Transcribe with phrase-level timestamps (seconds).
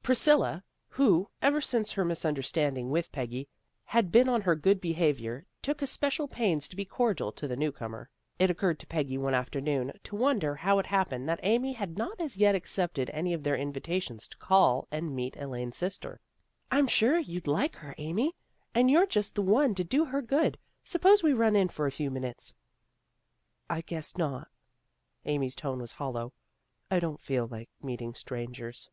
[0.00, 3.48] Priscilla, who, ever since her misunderstanding with Peggy,
[3.82, 7.72] had been on her good behavior, took especial pains to be cordial to the new
[7.72, 8.08] comer.
[8.38, 12.20] It occurred to Peggy one afternoon to wonder how it happened that Amy had not
[12.20, 16.20] as yet accepted any of their invitations to call and meet Elaine's sister."
[16.70, 18.36] I'm sure you'd like her, Amy.
[18.76, 20.58] And you're just the one to do her good.
[20.84, 22.54] Suppose we run in for a few minutes.""
[23.68, 24.46] I guess not."
[25.24, 26.32] Amy's tone was hollow."
[26.88, 28.88] I don't feel like meeting strangers."